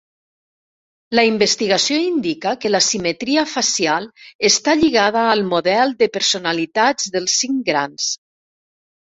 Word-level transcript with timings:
La 1.17 1.25
investigació 1.31 1.97
indica 2.05 2.53
que 2.63 2.71
la 2.71 2.81
simetria 2.85 3.43
facial 3.51 4.09
està 4.51 4.75
lligada 4.81 5.27
al 5.35 5.45
model 5.53 5.95
de 6.01 6.09
personalitat 6.17 7.07
dels 7.19 7.39
"cinc 7.45 7.63
grans". 7.71 8.11